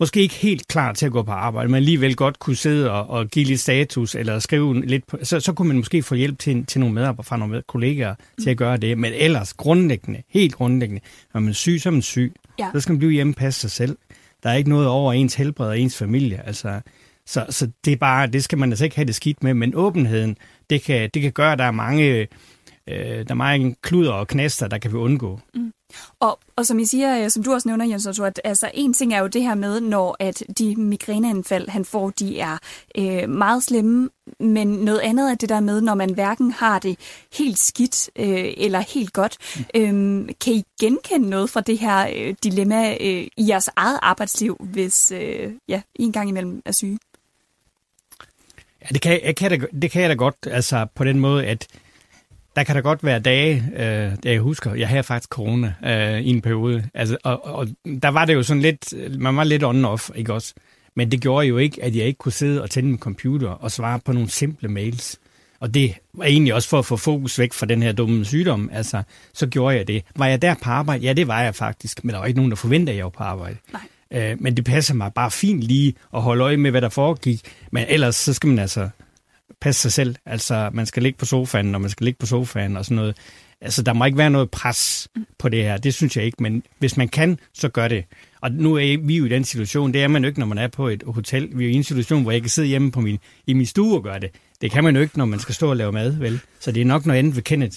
[0.00, 3.10] måske ikke helt klar til at gå på arbejde, men alligevel godt kunne sidde og,
[3.10, 6.38] og give lidt status, eller skrive lidt på, så, så kunne man måske få hjælp
[6.38, 8.98] til, til nogle medarbejdere fra nogle kollegaer til at gøre det.
[8.98, 11.02] Men ellers grundlæggende, helt grundlæggende,
[11.34, 12.34] når man er syg, så er man syg.
[12.58, 12.70] Ja.
[12.74, 13.98] Så skal man blive hjemme og passe sig selv.
[14.42, 16.46] Der er ikke noget over ens helbred og ens familie.
[16.46, 16.80] Altså,
[17.26, 19.74] så, så det er bare, det skal man altså ikke have det skidt med, men
[19.74, 20.36] åbenheden,
[20.70, 22.28] det kan, det kan gøre, at der er mange,
[22.86, 25.40] øh, der er mange kluder og knaster, der kan vi undgå.
[25.54, 25.72] Mm.
[26.20, 28.94] Og, og som I siger, øh, som du også nævner, Jens Otto, at altså, en
[28.94, 32.58] ting er jo det her med, når at de migræneanfald, han får, de er
[32.98, 36.98] øh, meget slemme, men noget andet er det der med, når man hverken har det
[37.38, 39.36] helt skidt øh, eller helt godt.
[39.56, 39.64] Mm.
[39.74, 44.56] Øhm, kan I genkende noget fra det her øh, dilemma øh, i jeres eget arbejdsliv,
[44.60, 46.98] hvis øh, ja, I en gang imellem er syge?
[48.82, 51.46] Ja, det kan, jeg kan da, det kan jeg da godt, altså på den måde,
[51.46, 51.66] at
[52.56, 56.20] der kan da godt være dage, øh, der jeg husker, jeg havde faktisk corona øh,
[56.20, 57.68] i en periode, altså, og, og
[58.02, 60.54] der var det jo sådan lidt, man var lidt on-off, ikke også?
[60.94, 63.70] Men det gjorde jo ikke, at jeg ikke kunne sidde og tænde min computer og
[63.70, 65.18] svare på nogle simple mails.
[65.60, 68.70] Og det var egentlig også for at få fokus væk fra den her dumme sygdom.
[68.72, 70.02] Altså, så gjorde jeg det.
[70.16, 71.04] Var jeg der på arbejde?
[71.04, 72.04] Ja, det var jeg faktisk.
[72.04, 73.56] Men der var ikke nogen, der forventede, at jeg var på arbejde.
[73.72, 73.82] Nej.
[74.10, 77.40] Øh, men det passer mig bare fint lige at holde øje med, hvad der foregik.
[77.72, 78.88] Men ellers så skal man altså
[79.60, 80.16] passe sig selv.
[80.26, 83.16] Altså, man skal ligge på sofaen, og man skal ligge på sofaen og sådan noget.
[83.60, 85.76] Altså, der må ikke være noget pres på det her.
[85.76, 88.04] Det synes jeg ikke, men hvis man kan, så gør det.
[88.40, 90.58] Og nu er vi jo i den situation, det er man jo ikke, når man
[90.58, 91.58] er på et hotel.
[91.58, 93.66] Vi er jo i en situation, hvor jeg kan sidde hjemme på min, i min
[93.66, 94.30] stue og gøre det.
[94.60, 96.40] Det kan man jo ikke, når man skal stå og lave mad, vel?
[96.60, 97.76] Så det er nok noget andet ved Kenneth.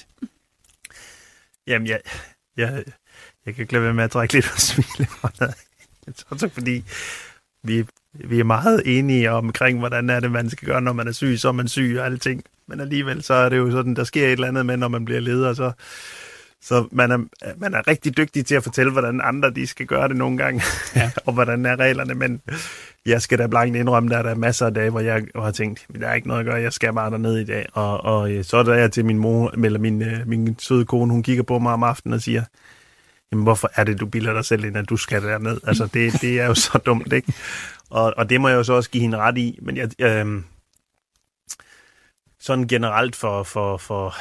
[1.67, 1.99] Jamen, jeg,
[2.57, 2.83] jeg,
[3.45, 5.07] jeg kan ikke lade være med at trække lidt og smile.
[6.07, 6.83] Jeg tror så, fordi
[7.63, 11.11] vi, vi er meget enige omkring, hvordan er det, man skal gøre, når man er
[11.11, 12.43] syg, så er man syg og alting.
[12.67, 15.05] Men alligevel, så er det jo sådan, der sker et eller andet med, når man
[15.05, 15.71] bliver leder, så,
[16.61, 17.17] så man, er,
[17.57, 20.63] man er rigtig dygtig til at fortælle, hvordan andre de skal gøre det nogle gange,
[20.95, 21.11] ja.
[21.25, 22.41] og hvordan er reglerne, men
[23.05, 25.87] jeg skal da blankt indrømme, der er der masser af dage, hvor jeg har tænkt,
[25.99, 27.65] der er ikke noget at gøre, jeg skal bare derned i dag.
[27.73, 31.11] Og, og så er der jeg til min mor, eller min, øh, min søde kone,
[31.11, 32.43] hun kigger på mig om aftenen og siger,
[33.31, 35.59] jamen hvorfor er det, du bilder dig selv ind, at du skal derned?
[35.67, 37.33] Altså, det, det er jo så dumt, ikke?
[37.89, 39.59] Og, og det må jeg jo så også give hende ret i.
[39.61, 40.43] Men jeg, øh,
[42.39, 44.15] sådan generelt for, for, for,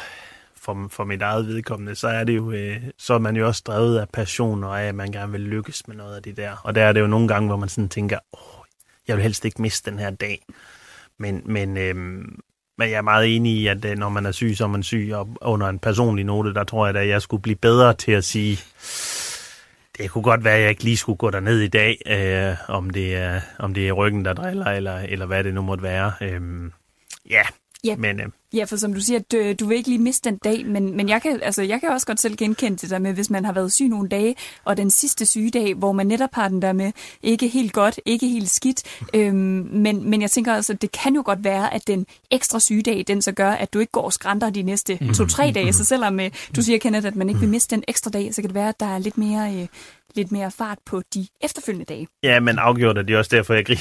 [0.56, 3.62] for, for mit eget vedkommende, så er det jo, øh, så er man jo også
[3.66, 6.56] drevet af passion og af, at man gerne vil lykkes med noget af det der.
[6.64, 8.64] Og der er det jo nogle gange, hvor man sådan tænker, åh,
[9.08, 10.44] jeg vil helst ikke miste den her dag.
[11.18, 12.24] Men, men, øh,
[12.78, 14.82] men jeg er meget enig i, at øh, når man er syg, så er man
[14.82, 15.10] syg.
[15.14, 18.24] Og under en personlig note, der tror jeg, at jeg skulle blive bedre til at
[18.24, 18.58] sige,
[19.98, 22.90] det kunne godt være, at jeg ikke lige skulle gå derned i dag, øh, om,
[22.90, 26.12] det er, om det er ryggen, der driller, eller, eller hvad det nu måtte være.
[26.20, 26.40] Øh,
[27.30, 27.42] ja,
[27.84, 30.38] Ja, men, øh, ja, for som du siger, du, du vil ikke lige miste den
[30.44, 33.12] dag, men, men jeg, kan, altså, jeg kan også godt selv genkende det der med,
[33.12, 36.48] hvis man har været syg nogle dage, og den sidste sygedag, hvor man netop har
[36.48, 38.82] den der med, ikke helt godt, ikke helt skidt,
[39.14, 43.04] øhm, men, men jeg tænker altså, det kan jo godt være, at den ekstra sygedag,
[43.06, 45.14] den så gør, at du ikke går og skrænter de næste mm.
[45.14, 48.10] to-tre dage, så selvom øh, du siger, Kenneth, at man ikke vil miste den ekstra
[48.10, 49.54] dag, så kan det være, at der er lidt mere...
[49.54, 49.66] Øh,
[50.14, 52.08] lidt mere fart på de efterfølgende dage.
[52.22, 53.80] Ja, men afgjort, og det er også derfor, jeg griner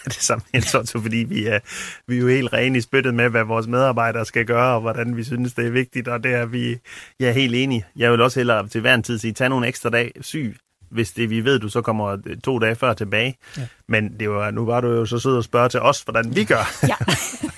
[0.14, 0.44] det samme,
[0.78, 1.58] Otto, fordi vi er,
[2.06, 5.16] vi er jo helt rene i spyttet med, hvad vores medarbejdere skal gøre, og hvordan
[5.16, 6.78] vi synes, det er vigtigt, og det er vi
[7.20, 7.84] jeg er helt enige.
[7.96, 10.56] Jeg vil også hellere til hver en tid sige, tag nogle ekstra dag syg,
[10.90, 13.36] hvis det vi ved, du så kommer to dage før tilbage.
[13.58, 13.66] Ja.
[13.88, 16.44] Men det var, nu var du jo så sød og spørge til os, hvordan vi
[16.44, 16.86] gør.
[16.88, 16.96] Ja.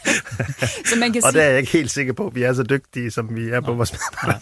[0.89, 1.41] så man kan og sige...
[1.41, 3.61] der er jeg ikke helt sikker på, at vi er så dygtige, som vi er
[3.61, 3.95] på vores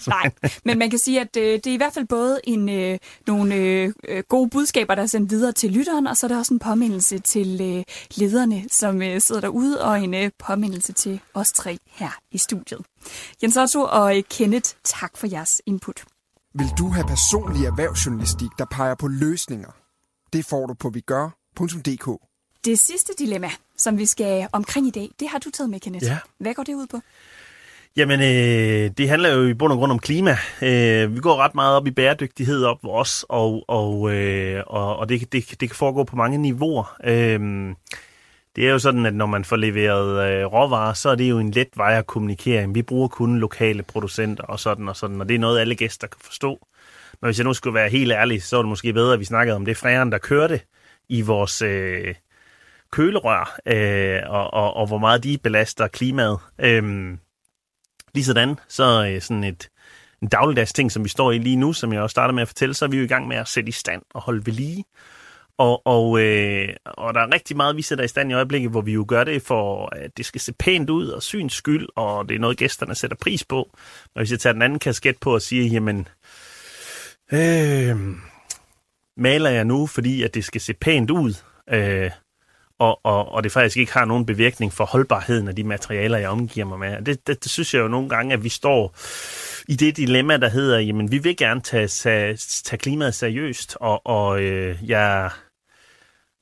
[0.07, 0.31] Nej,
[0.65, 3.55] men man kan sige, at øh, det er i hvert fald både en, øh, nogle
[3.55, 6.55] øh, øh, gode budskaber, der er sendt videre til lytteren, og så er der også
[6.55, 7.85] en påmindelse til øh,
[8.17, 12.81] lederne, som øh, sidder derude, og en øh, påmindelse til os tre her i studiet.
[13.43, 16.05] Jens Otto og øh, Kenneth, tak for jeres input.
[16.55, 19.71] Vil du have personlig erhvervsjournalistik, der peger på løsninger?
[20.33, 22.30] Det får du på vigør.dk.
[22.65, 26.07] Det sidste dilemma, som vi skal omkring i dag, det har du taget med, Kenneth.
[26.07, 26.19] Ja.
[26.39, 27.01] Hvad går det ud på?
[27.97, 30.37] Jamen, øh, det handler jo i bund og grund om klima.
[30.63, 35.09] Øh, vi går ret meget op i bæredygtighed op os, og, og, øh, og, og
[35.09, 36.97] det, det, det kan foregå på mange niveauer.
[37.05, 37.41] Øh,
[38.57, 41.39] det er jo sådan, at når man får leveret øh, råvarer, så er det jo
[41.39, 42.69] en let vej at kommunikere.
[42.75, 46.07] Vi bruger kun lokale producenter og sådan og sådan, og det er noget, alle gæster
[46.07, 46.67] kan forstå.
[47.21, 49.25] Men hvis jeg nu skulle være helt ærlig, så er det måske bedre, at vi
[49.25, 50.61] snakkede om det fræren, der kørte
[51.09, 52.15] i vores øh,
[52.93, 56.39] kølerør, øh, og, og, og hvor meget de belaster klimaet.
[56.59, 56.83] Øh,
[58.15, 59.69] lige sådan, så øh, sådan et
[60.23, 62.49] en dagligdags ting, som vi står i lige nu, som jeg også starter med at
[62.49, 64.53] fortælle, så er vi jo i gang med at sætte i stand og holde ved
[64.53, 64.85] lige.
[65.59, 68.81] Og, og, øh, og der er rigtig meget, vi sætter i stand i øjeblikket, hvor
[68.81, 72.29] vi jo gør det for, at det skal se pænt ud og syns skyld, og
[72.29, 73.63] det er noget, gæsterne sætter pris på.
[74.15, 76.09] Og hvis jeg tager den anden kasket på og siger, jamen,
[77.33, 77.97] øh,
[79.17, 81.35] maler jeg nu, fordi at det skal se pænt ud,
[81.71, 82.11] øh,
[82.81, 86.29] og, og, og det faktisk ikke har nogen bevirkning for holdbarheden af de materialer, jeg
[86.29, 87.03] omgiver mig med.
[87.03, 88.95] Det, det, det synes jeg jo nogle gange, at vi står
[89.69, 94.07] i det dilemma, der hedder, jamen vi vil gerne tage, tage, tage klimaet seriøst, og,
[94.07, 95.31] og øh, jeg,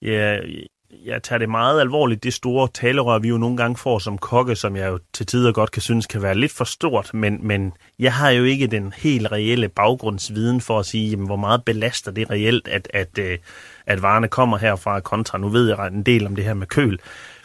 [0.03, 0.43] jeg,
[0.91, 4.57] jeg tager det meget alvorligt, det store talerør, vi jo nogle gange får som kokke,
[4.57, 7.73] som jeg jo til tider godt kan synes kan være lidt for stort, men, men
[7.99, 12.11] jeg har jo ikke den helt reelle baggrundsviden for at sige, jamen, hvor meget belaster
[12.11, 13.39] det reelt, at, at, øh,
[13.87, 15.39] at, varerne kommer herfra kontra.
[15.39, 17.01] Nu ved jeg en del om det her med køl,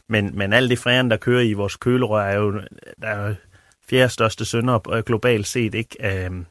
[0.09, 2.51] men, men alt det fræren, der kører i vores kølerør, er jo,
[3.01, 3.35] der er jo
[3.89, 6.25] fjerde største sønder øh, globalt set, ikke?
[6.25, 6.45] Øhm,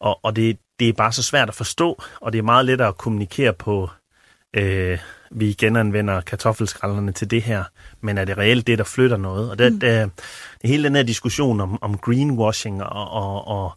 [0.00, 2.88] og og det, det er bare så svært at forstå, og det er meget lettere
[2.88, 3.90] at kommunikere på,
[4.56, 4.98] øh,
[5.30, 7.64] vi genanvender kartoffelskralderne til det her,
[8.00, 9.50] men er det reelt det, der flytter noget?
[9.50, 9.80] Og det, mm.
[9.80, 10.10] det,
[10.62, 13.72] det hele den her diskussion om, om greenwashing, og, og, og,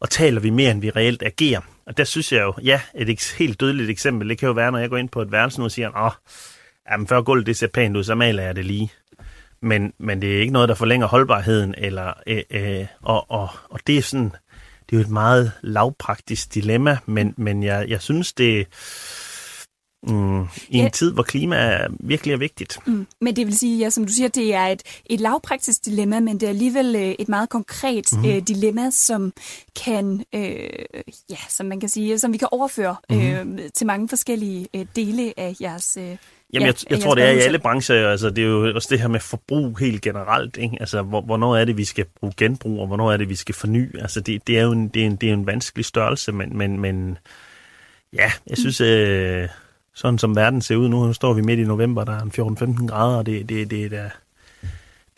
[0.00, 1.60] og taler vi mere, end vi reelt agerer.
[1.86, 4.78] Og der synes jeg jo, ja, et helt dødeligt eksempel, det kan jo være, når
[4.78, 6.10] jeg går ind på et værelse nu og siger, åh,
[6.90, 8.92] jamen før gulvet det ser pænt ud, så maler jeg det lige.
[9.62, 13.80] Men, men det er ikke noget, der forlænger holdbarheden, eller, øh, øh, og, og, og
[13.86, 14.32] det er sådan,
[14.90, 18.66] det er jo et meget lavpraktisk dilemma, men, men jeg, jeg synes, det
[20.06, 20.88] mm, i en ja.
[20.88, 22.78] tid, hvor klima er, virkelig er vigtigt.
[22.86, 23.06] Mm.
[23.20, 26.40] Men det vil sige, ja, som du siger, det er et, et lavpraktisk dilemma, men
[26.40, 28.24] det er alligevel øh, et meget konkret mm.
[28.24, 29.32] øh, dilemma, som
[29.84, 30.40] kan, øh,
[31.30, 33.20] ja, som man kan sige, som vi kan overføre mm.
[33.20, 36.16] øh, til mange forskellige øh, dele af jeres øh,
[36.52, 38.08] Jamen, ja, jeg, jeg tror, det er i alle brancher.
[38.08, 40.56] Altså, det er jo også det her med forbrug helt generelt.
[40.56, 40.76] Ikke?
[40.80, 43.54] Altså, hvor, hvornår er det, vi skal bruge genbrug, og hvornår er det, vi skal
[43.54, 44.00] forny?
[44.00, 46.56] Altså, det, det er jo en, det er en, det er en vanskelig størrelse, men,
[46.58, 47.18] men, men
[48.12, 48.86] ja, jeg synes, mm.
[48.86, 49.48] øh,
[49.96, 52.32] sådan som verden ser ud nu, nu står vi midt i november, der er en
[52.82, 54.10] 14-15 grader, og det, det, det, er da,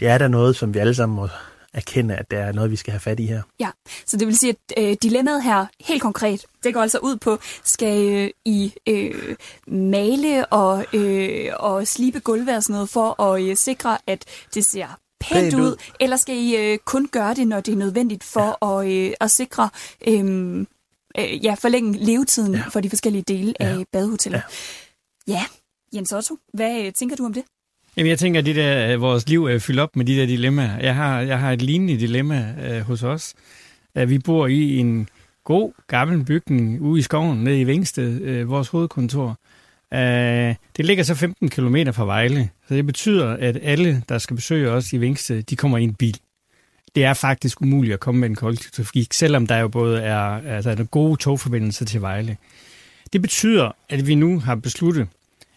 [0.01, 1.29] det er da noget, som vi alle sammen må
[1.73, 3.43] erkende, at det er noget, vi skal have fat i her.
[3.61, 3.71] Ja,
[4.07, 7.39] så det vil sige, at øh, dilemmaet her, helt konkret, det går altså ud på,
[7.65, 9.37] skal øh, I øh,
[9.67, 14.65] male og, øh, og slibe gulve og sådan noget, for at øh, sikre, at det
[14.65, 17.79] ser pænt, pænt ud, ud, eller skal I øh, kun gøre det, når det er
[17.79, 18.81] nødvendigt for ja.
[18.81, 19.69] at, øh, at sikre...
[20.09, 20.67] Øh,
[21.19, 22.63] øh, ja, forlænge levetiden ja.
[22.73, 23.67] for de forskellige dele ja.
[23.67, 24.43] af badehotellet.
[25.29, 25.33] Ja.
[25.33, 25.45] ja,
[25.95, 27.43] Jens Otto, hvad øh, tænker du om det?
[27.97, 30.27] Jamen, jeg tænker, at det der, øh, vores liv er fyldt op med de der
[30.27, 30.79] dilemmaer.
[30.79, 33.35] Jeg har, jeg har et lignende dilemma øh, hos os.
[33.95, 35.09] At vi bor i en
[35.45, 39.39] god, gammel bygning ude i skoven, nede i Vingsted, øh, vores hovedkontor.
[39.93, 39.99] Uh,
[40.77, 44.71] det ligger så 15 km fra Vejle, så det betyder, at alle, der skal besøge
[44.71, 46.17] os i Vingsted, de kommer i en bil
[46.95, 50.19] det er faktisk umuligt at komme med en kollektiv trafik, selvom der jo både er
[50.55, 52.37] altså, en gode togforbindelse til Vejle.
[53.13, 55.09] Det betyder, at vi nu har besluttet,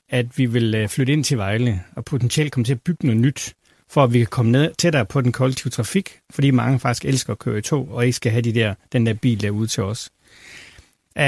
[0.09, 3.21] at vi vil øh, flytte ind til Vejle og potentielt komme til at bygge noget
[3.21, 3.53] nyt,
[3.89, 7.33] for at vi kan komme ned tættere på den kollektive trafik, fordi mange faktisk elsker
[7.33, 9.83] at køre i tog, og ikke skal have de der, den der bil derude til
[9.83, 10.09] os.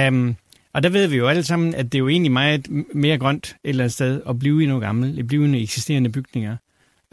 [0.07, 0.35] Um,
[0.73, 3.45] og der ved vi jo alle sammen, at det er jo egentlig meget mere grønt
[3.63, 6.57] et eller andet sted at blive i noget gammelt, at blive i eksisterende bygninger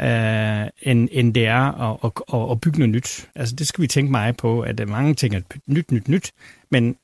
[0.02, 3.28] øh, end, end det er at, at, at bygge noget nyt.
[3.34, 6.32] Altså det skal vi tænke meget på, at øh, mange tænker nyt, nyt, nyt,
[6.70, 6.96] men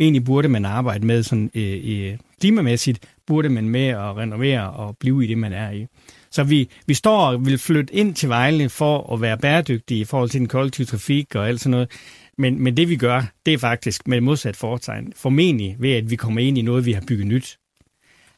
[0.00, 4.96] egentlig burde man arbejde med sådan øh, øh, klimamæssigt, burde man med at renovere og
[4.96, 5.86] blive i det, man er i.
[6.30, 10.04] Så vi, vi står og vil flytte ind til Vejle for at være bæredygtige i
[10.04, 11.90] forhold til den kollektive trafik og alt sådan noget.
[12.38, 16.16] Men, men det vi gør, det er faktisk med modsat foretegn, formentlig ved, at vi
[16.16, 17.58] kommer ind i noget, vi har bygget nyt.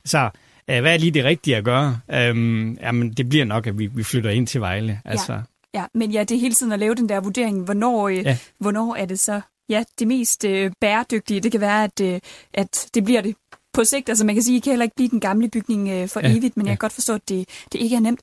[0.05, 0.31] Så
[0.67, 2.01] hvad er lige det rigtige at gøre?
[2.13, 5.01] Øhm, jamen, det bliver nok, at vi, vi flytter ind til Vejle.
[5.05, 5.41] Altså, Ja.
[5.75, 8.39] Ja, men ja, det er hele tiden at lave den der vurdering, hvornår, øh, Ja.
[8.59, 11.41] hvornår er det så ja, det mest øh, bæredygtige.
[11.41, 12.21] Det kan være, at, øh,
[12.55, 13.37] at det bliver det
[13.73, 14.09] på sigt.
[14.09, 16.21] Altså man kan sige, at I kan heller ikke blive den gamle bygning øh, for
[16.21, 16.37] ja.
[16.37, 16.71] evigt, men ja.
[16.71, 18.21] jeg kan godt forstå, at det, det ikke er nemt.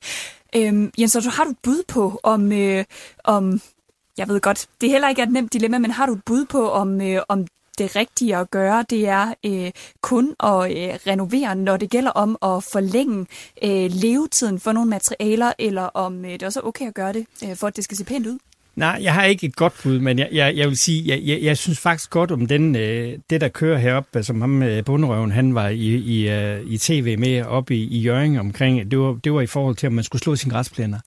[0.56, 2.84] Øhm, Jens, så har du et bud på, om, øh,
[3.24, 3.60] om,
[4.18, 6.44] jeg ved godt, det heller ikke er et nemt dilemma, men har du et bud
[6.44, 7.46] på, om, øh, om
[7.78, 12.30] det rigtige at gøre, det er øh, kun at øh, renovere, når det gælder om
[12.42, 13.26] at forlænge
[13.64, 17.26] øh, levetiden for nogle materialer, eller om øh, det også er okay at gøre det,
[17.44, 18.38] øh, for at det skal se pænt ud?
[18.76, 21.42] Nej, jeg har ikke et godt bud, men jeg, jeg, jeg vil sige, jeg, jeg,
[21.42, 25.32] jeg synes faktisk godt om den, øh, det, der kører heroppe, som ham øh, bunderøven,
[25.32, 29.18] han var i, i, øh, i tv med op i, i Jørgen omkring, det var,
[29.24, 30.98] det var i forhold til, om man skulle slå sine græsplæner.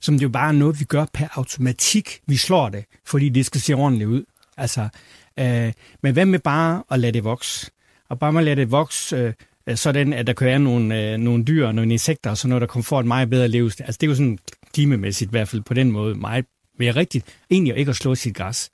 [0.00, 2.20] Som det jo bare er noget, vi gør per automatik.
[2.26, 4.24] Vi slår det, fordi det skal se ordentligt ud.
[4.56, 4.88] Altså,
[5.38, 5.72] øh,
[6.02, 7.70] men hvad med bare at lade det vokse?
[8.08, 9.34] Og bare med at lade det vokse,
[9.66, 12.48] øh, sådan at der kan være nogle, øh, nogle dyr og nogle insekter og sådan
[12.48, 13.84] noget, der kommer for et meget bedre levested.
[13.84, 14.38] Altså det er jo sådan
[14.74, 16.44] klimamæssigt i hvert fald på den måde meget
[16.78, 18.70] mere rigtigt, egentlig ikke at slå sit græs.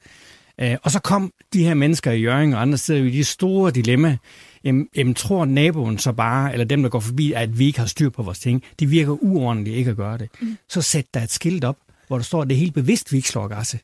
[0.60, 3.70] Øh, og så kom de her mennesker i Jørgen og andre steder i de store
[3.70, 4.16] dilemma.
[4.64, 7.86] Jamen, jamen, tror naboen så bare, eller dem, der går forbi, at vi ikke har
[7.86, 10.28] styr på vores ting, det virker uordentligt ikke at gøre det.
[10.40, 10.56] Mm.
[10.68, 13.16] Så sæt der et skilt op, hvor der står, at det er helt bevidst, vi
[13.16, 13.80] ikke slår græsset.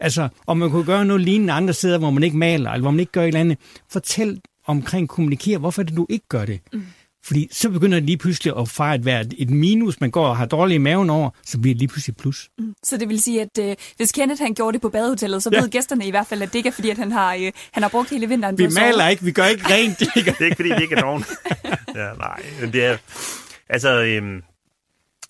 [0.00, 2.90] Altså, om man kunne gøre noget lignende andre steder, hvor man ikke maler, eller hvor
[2.90, 3.58] man ikke gør et eller andet.
[3.92, 6.60] Fortæl omkring, kommunikere, hvorfor det du ikke gør det.
[6.72, 6.82] Mm.
[7.24, 10.36] Fordi så begynder det lige pludselig at fejre et, hvert et minus, man går og
[10.36, 12.48] har dårlig i maven over, så bliver det lige pludselig et plus.
[12.82, 15.60] Så det vil sige, at øh, hvis Kenneth han gjorde det på badehotellet, så Ja.
[15.60, 17.82] ved gæsterne i hvert fald, at det ikke er fordi, at han har, øh, han
[17.82, 18.84] har brugt hele vinteren Vi på at sove.
[18.86, 19.98] maler ikke, vi gør ikke rent.
[20.00, 21.24] Det Det er ikke, fordi vi ikke er dogne.
[22.00, 22.96] ja, nej, men det er...
[23.68, 24.24] Altså, øhm,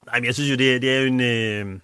[0.07, 1.21] nej, men jeg synes jo, det er, det er jo en...
[1.21, 1.81] Øh,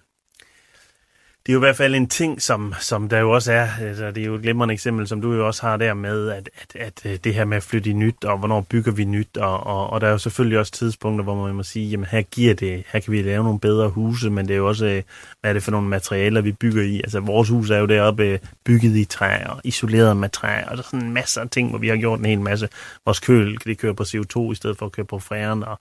[1.45, 4.11] det er jo i hvert fald en ting, som, som der jo også er, altså
[4.11, 6.75] det er jo et glimrende eksempel, som du jo også har der med, at, at,
[6.75, 9.59] at øh, det her med at flytte i nyt, og hvornår bygger vi nyt, og,
[9.59, 12.53] og, og der er jo selvfølgelig også tidspunkter, hvor man må sige, jamen her giver
[12.53, 15.03] det, her kan vi lave nogle bedre huse, men det er jo også, øh,
[15.41, 16.97] hvad er det for nogle materialer, vi bygger i.
[16.97, 20.77] Altså vores hus er jo deroppe øh, bygget i træ, og isoleret med træ, og
[20.77, 22.69] der er sådan en masse af ting, hvor vi har gjort en hel masse.
[23.05, 25.79] Vores køl, det kører på CO2 i stedet for at køre på fræren, og,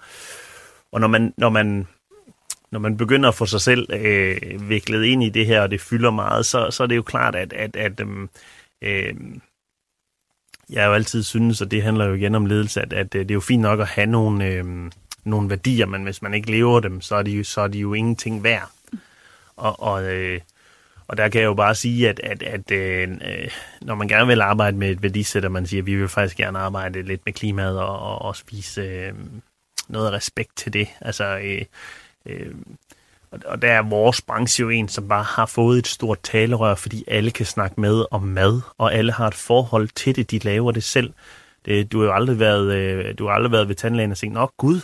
[0.93, 1.87] og når man, når man
[2.73, 5.81] når man begynder at få sig selv øh, viklet ind i det her, og det
[5.81, 8.29] fylder meget, så, så er det jo klart, at, at, at øh,
[8.83, 9.15] øh,
[10.71, 13.23] jeg har jo altid synes, og det handler jo igen om ledelse, at, at øh,
[13.23, 14.65] det er jo fint nok at have nogle, øh,
[15.25, 17.79] nogle værdier, men hvis man ikke lever dem, så er de, jo- så er de
[17.79, 18.71] jo ingenting værd.
[19.57, 20.41] Og, og, øh,
[21.09, 23.51] og der kan jeg jo bare sige, at, at, at øh, øh
[23.83, 26.37] når man gerne vil arbejde med et værdisæt, og man siger, at vi vil faktisk
[26.37, 29.15] gerne arbejde lidt med klimaet og, og, og spise øh,
[29.89, 30.89] noget respekt til det.
[31.01, 31.65] Altså, øh,
[32.27, 32.55] øh,
[33.33, 36.75] og, og der er vores branche jo en, som bare har fået et stort talerør,
[36.75, 40.39] fordi alle kan snakke med om mad, og alle har et forhold til det, de
[40.39, 41.13] laver det selv.
[41.65, 44.33] Det, du har jo aldrig været, øh, du har aldrig været ved tandlægen og sagt,
[44.33, 44.81] nå gud,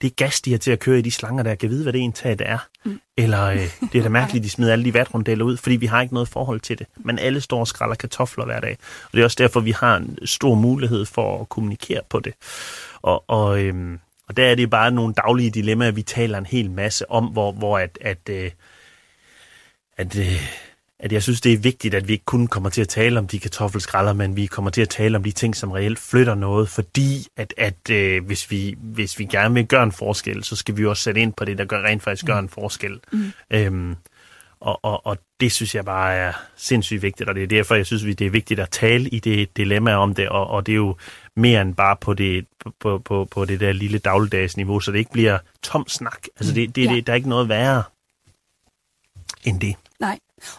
[0.00, 1.92] det er gas, de har til at køre i de slanger, der kan vide, hvad
[1.92, 2.58] det det er.
[2.84, 3.00] Mm.
[3.16, 6.02] Eller øh, det er da mærkeligt, de smider alle de vatrundeller ud, fordi vi har
[6.02, 6.86] ikke noget forhold til det.
[6.96, 8.76] Men alle står og skræller kartofler hver dag.
[9.04, 12.34] Og det er også derfor, vi har en stor mulighed for at kommunikere på det.
[13.02, 16.70] Og, og, øhm, og der er det bare nogle daglige dilemmaer, vi taler en hel
[16.70, 18.50] masse om, hvor, hvor at, at, øh,
[19.96, 20.40] at, øh,
[20.98, 23.26] at jeg synes, det er vigtigt, at vi ikke kun kommer til at tale om
[23.26, 26.68] de kartoffelskralder, men vi kommer til at tale om de ting, som reelt flytter noget,
[26.68, 30.76] fordi at, at øh, hvis, vi, hvis vi gerne vil gøre en forskel, så skal
[30.76, 33.00] vi også sætte ind på det, der gør, rent faktisk gør en forskel.
[33.12, 33.32] Mm.
[33.50, 33.96] Øhm,
[34.60, 37.86] og, og, og det synes jeg bare er sindssygt vigtigt, og det er derfor, jeg
[37.86, 40.76] synes, det er vigtigt at tale i det dilemma om det, og, og det er
[40.76, 40.96] jo
[41.36, 42.46] mere end bare på det,
[42.80, 46.26] på, på, på det der lille dagligdagsniveau, så det ikke bliver tom snak.
[46.36, 46.94] Altså, det, det, Ja.
[46.94, 47.82] det, der er ikke noget værre
[49.44, 49.74] end det.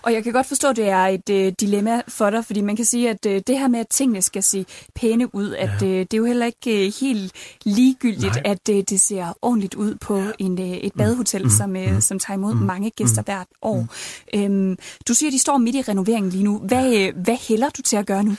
[0.02, 2.76] Og jeg kan godt forstå, at det er et øh, dilemma for dig, fordi man
[2.76, 5.90] kan sige, at øh, det her med, at tingene skal se pæne ud, at øh,
[5.90, 7.32] det er jo heller ikke øh, helt
[7.66, 8.42] ligegyldigt, Nej.
[8.46, 11.50] at øh, det ser ordentligt ud på en, øh, et badehotel, mm.
[11.50, 12.62] som, øh, som tager imod mm.
[12.62, 13.26] mange gæster mm.
[13.26, 13.88] hvert år.
[14.36, 16.60] Øhm, du siger, at de står midt i renoveringen lige nu.
[16.60, 18.36] Hvad, øh, hvad hælder du til at gøre nu?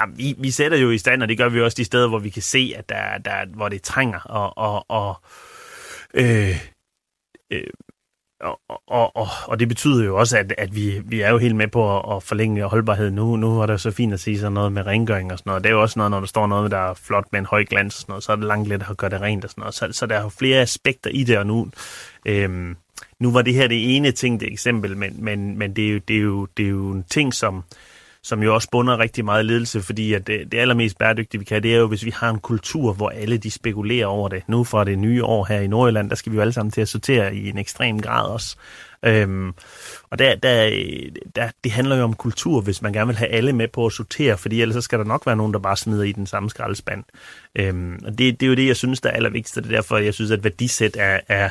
[0.00, 2.18] Jamen, vi, vi sætter jo i stand, og det gør vi også de steder, hvor
[2.18, 5.16] vi kan se, at der, der hvor det trænger, og, og, og,
[6.14, 6.60] øh,
[7.52, 7.66] øh,
[8.46, 11.56] og, og, og, og det betyder jo også, at, at vi, vi er jo helt
[11.56, 13.36] med på at, at forlænge holdbarhed nu.
[13.36, 15.64] Nu er det så fint at sige sådan noget med rengøring og sådan noget.
[15.64, 17.64] Det er jo også noget, når der står noget, der er flot med en høj
[17.64, 19.60] glans og sådan noget, så er det langt let at gøre det rent og sådan
[19.60, 19.74] noget.
[19.74, 21.68] Så, så der er jo flere aspekter i det, og nu,
[22.26, 22.76] øhm,
[23.20, 25.98] nu var det her det ene ting, det eksempel, men, men, men det, er jo,
[26.08, 27.64] det, er jo, det er jo en ting, som,
[28.26, 31.62] som jo også bunder rigtig meget ledelse, fordi at det, det allermest bæredygtige, vi kan,
[31.62, 34.42] det er jo, hvis vi har en kultur, hvor alle de spekulerer over det.
[34.48, 36.80] Nu fra det nye år her i Nordjylland, der skal vi jo alle sammen til
[36.80, 38.56] at sortere i en ekstrem grad også.
[39.02, 39.52] Øhm,
[40.10, 40.70] og der, der,
[41.36, 43.92] der, det handler jo om kultur, hvis man gerne vil have alle med på at
[43.92, 46.50] sortere, fordi ellers så skal der nok være nogen, der bare smider i den samme
[46.50, 47.04] skraldespand.
[47.58, 49.76] Øhm, og det, det er jo det, jeg synes, der er allervigtigst, og det er
[49.76, 51.50] derfor, jeg synes, at værdisæt er, er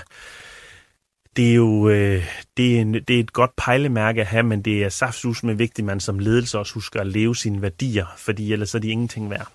[1.36, 2.24] det er jo øh,
[2.58, 5.54] det er, en, det er et godt pejlemærke at have, men det er saftsus med
[5.54, 8.88] vigtigt, at man som ledelse også husker at leve sine værdier, fordi ellers er de
[8.88, 9.48] ingenting værd.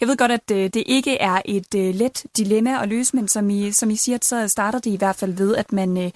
[0.00, 3.28] Jeg ved godt, at øh, det ikke er et øh, let dilemma at løse, men
[3.28, 6.10] som I, som I siger, så starter det i hvert fald ved, at man øh,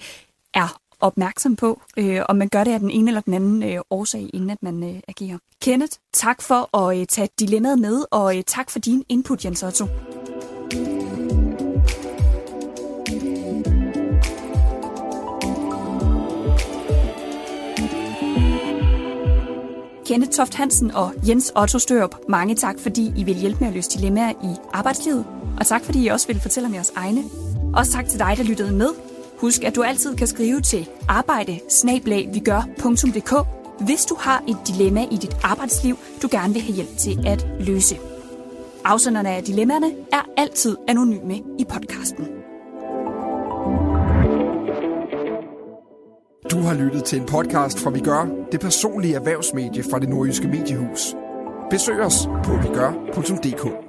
[0.53, 3.81] er opmærksom på, øh, om man gør det af den ene eller den anden øh,
[3.89, 5.37] årsag, inden at man øh, agerer.
[5.61, 9.63] Kenneth, tak for at øh, tage dilemmaet med, og øh, tak for din input, Jens
[9.63, 9.85] Otto.
[20.09, 23.73] Kenneth Toft Hansen og Jens Otto Størup, mange tak, fordi I vil hjælpe med at
[23.73, 25.25] løse dilemmaer i arbejdslivet.
[25.59, 27.23] Og tak, fordi I også vil fortælle om jeres egne.
[27.73, 28.89] Også tak til dig, der lyttede med.
[29.37, 31.59] Husk, at du altid kan skrive til arbejde
[33.79, 37.47] hvis du har et dilemma i dit arbejdsliv, du gerne vil have hjælp til at
[37.59, 37.97] løse.
[38.85, 42.38] Afsenderne af dilemmaerne er altid anonyme i podcasten.
[46.43, 50.47] Du har lyttet til en podcast fra Vi Gør, det personlige erhvervsmedie fra det nordjyske
[50.47, 51.15] mediehus.
[51.69, 53.88] Besøg os på vigør.dk.